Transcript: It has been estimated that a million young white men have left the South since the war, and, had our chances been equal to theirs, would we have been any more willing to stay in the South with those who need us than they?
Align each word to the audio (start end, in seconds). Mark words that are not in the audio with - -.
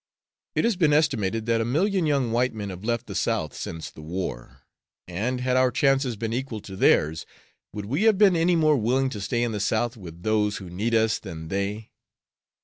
It 0.55 0.65
has 0.65 0.75
been 0.75 0.93
estimated 0.93 1.45
that 1.45 1.61
a 1.61 1.63
million 1.63 2.07
young 2.07 2.31
white 2.31 2.55
men 2.55 2.71
have 2.71 2.83
left 2.83 3.05
the 3.05 3.13
South 3.13 3.53
since 3.55 3.91
the 3.91 4.01
war, 4.01 4.61
and, 5.07 5.41
had 5.41 5.55
our 5.57 5.69
chances 5.69 6.15
been 6.15 6.33
equal 6.33 6.59
to 6.61 6.75
theirs, 6.75 7.27
would 7.71 7.85
we 7.85 8.01
have 8.05 8.17
been 8.17 8.35
any 8.35 8.55
more 8.55 8.77
willing 8.77 9.11
to 9.11 9.21
stay 9.21 9.43
in 9.43 9.51
the 9.51 9.59
South 9.59 9.95
with 9.95 10.23
those 10.23 10.57
who 10.57 10.71
need 10.71 10.95
us 10.95 11.19
than 11.19 11.49
they? 11.49 11.91